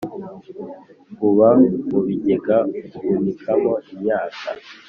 [1.27, 1.49] uba
[1.89, 2.57] mu bigega
[2.97, 4.45] uhunikamo imyaka